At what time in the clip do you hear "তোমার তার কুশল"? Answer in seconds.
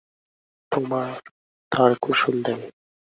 0.71-2.35